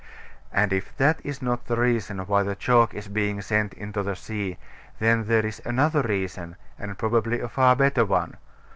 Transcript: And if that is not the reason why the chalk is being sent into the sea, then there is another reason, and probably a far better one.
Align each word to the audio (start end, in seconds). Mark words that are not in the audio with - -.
And 0.51 0.73
if 0.73 0.97
that 0.97 1.19
is 1.23 1.43
not 1.43 1.65
the 1.67 1.75
reason 1.75 2.17
why 2.25 2.41
the 2.41 2.55
chalk 2.55 2.95
is 2.95 3.07
being 3.07 3.39
sent 3.39 3.75
into 3.75 4.01
the 4.01 4.15
sea, 4.15 4.57
then 4.97 5.25
there 5.27 5.45
is 5.45 5.61
another 5.63 6.01
reason, 6.01 6.55
and 6.79 6.97
probably 6.97 7.39
a 7.39 7.47
far 7.47 7.75
better 7.75 8.03
one. 8.05 8.37